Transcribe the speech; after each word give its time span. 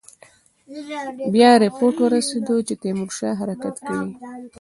بیا 1.33 1.51
رپوټ 1.63 1.95
ورسېد 2.03 2.47
چې 2.67 2.73
تیمورشاه 2.83 3.37
حرکت 3.41 3.75
کوي. 3.87 4.09